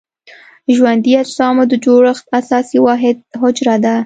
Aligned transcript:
ژوندي 0.75 1.13
اجسامو 1.21 1.63
د 1.67 1.73
جوړښت 1.85 2.25
اساسي 2.39 2.77
واحد 2.87 3.17
حجره 3.41 3.75
ده. 3.83 3.95